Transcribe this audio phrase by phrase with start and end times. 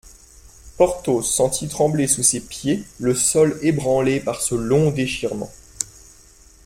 [0.77, 5.51] Porthos sentit trembler sous ses pieds le sol ébranlé par ce long déchirement.